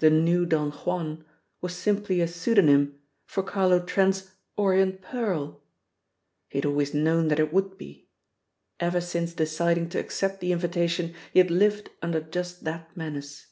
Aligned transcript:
"The 0.00 0.10
New 0.10 0.44
Don 0.44 0.70
Juan" 0.70 1.24
was 1.62 1.74
simply 1.74 2.20
a 2.20 2.28
pseudonym 2.28 3.00
for 3.24 3.42
Carlo 3.42 3.80
Trent's 3.80 4.32
"Orient 4.54 5.00
Pearl"!... 5.00 5.62
He 6.50 6.58
had 6.58 6.66
always 6.66 6.92
known 6.92 7.28
that 7.28 7.40
it 7.40 7.54
would 7.54 7.78
be. 7.78 8.10
Ever 8.80 9.00
since 9.00 9.32
deciding 9.32 9.88
to 9.88 9.98
accept 9.98 10.40
the 10.42 10.52
invitation 10.52 11.14
he 11.32 11.38
had 11.38 11.50
lived 11.50 11.88
under 12.02 12.20
just 12.20 12.64
that 12.64 12.94
menace. 12.94 13.46